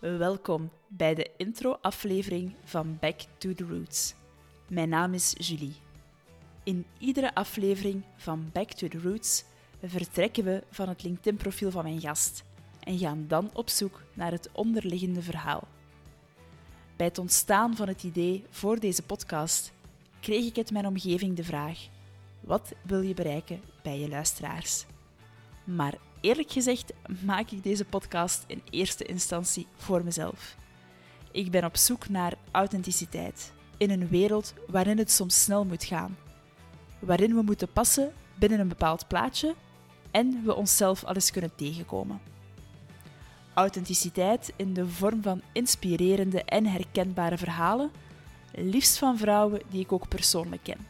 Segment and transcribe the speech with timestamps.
[0.00, 4.14] Welkom bij de intro-aflevering van Back to the Roots.
[4.68, 5.74] Mijn naam is Julie.
[6.64, 9.44] In iedere aflevering van Back to the Roots
[9.82, 12.44] vertrekken we van het LinkedIn-profiel van mijn gast
[12.80, 15.68] en gaan dan op zoek naar het onderliggende verhaal.
[16.96, 19.72] Bij het ontstaan van het idee voor deze podcast
[20.20, 21.78] kreeg ik uit mijn omgeving de vraag:
[22.40, 24.86] wat wil je bereiken bij je luisteraars?
[25.74, 26.92] Maar eerlijk gezegd
[27.24, 30.56] maak ik deze podcast in eerste instantie voor mezelf.
[31.32, 36.16] Ik ben op zoek naar authenticiteit in een wereld waarin het soms snel moet gaan,
[36.98, 39.54] waarin we moeten passen binnen een bepaald plaatje
[40.10, 42.20] en we onszelf alles kunnen tegenkomen.
[43.54, 47.90] Authenticiteit in de vorm van inspirerende en herkenbare verhalen,
[48.54, 50.86] liefst van vrouwen die ik ook persoonlijk ken.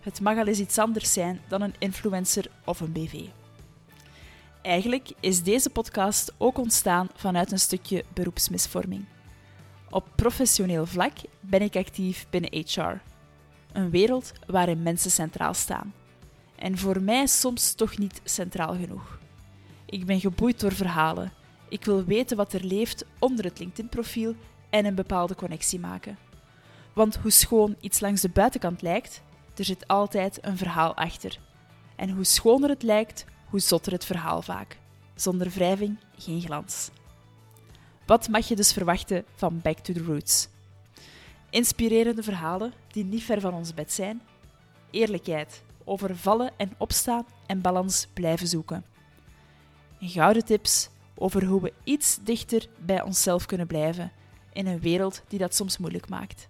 [0.00, 3.24] Het mag al eens iets anders zijn dan een influencer of een BV.
[4.66, 9.04] Eigenlijk is deze podcast ook ontstaan vanuit een stukje beroepsmisvorming.
[9.90, 13.00] Op professioneel vlak ben ik actief binnen HR,
[13.72, 15.94] een wereld waarin mensen centraal staan.
[16.56, 19.18] En voor mij soms toch niet centraal genoeg.
[19.84, 21.32] Ik ben geboeid door verhalen.
[21.68, 24.34] Ik wil weten wat er leeft onder het LinkedIn-profiel
[24.70, 26.18] en een bepaalde connectie maken.
[26.92, 29.22] Want hoe schoon iets langs de buitenkant lijkt,
[29.56, 31.38] er zit altijd een verhaal achter.
[31.96, 33.24] En hoe schoner het lijkt,
[33.56, 34.78] hoe zotter het verhaal vaak.
[35.14, 36.90] Zonder wrijving geen glans.
[38.06, 40.48] Wat mag je dus verwachten van Back to the Roots?
[41.50, 44.22] Inspirerende verhalen die niet ver van ons bed zijn.
[44.90, 48.84] Eerlijkheid over vallen en opstaan en balans blijven zoeken.
[50.00, 54.12] Gouden tips over hoe we iets dichter bij onszelf kunnen blijven
[54.52, 56.48] in een wereld die dat soms moeilijk maakt.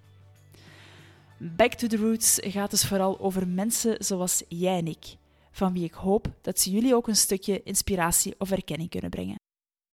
[1.39, 5.17] Back to the Roots gaat dus vooral over mensen zoals jij en ik,
[5.57, 9.37] van wie ik hoop dat ze jullie ook een stukje inspiratie of erkenning kunnen brengen.